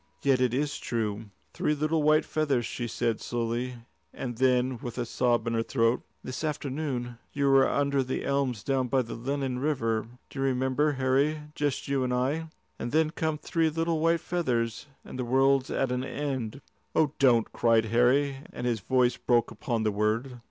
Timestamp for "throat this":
5.61-6.43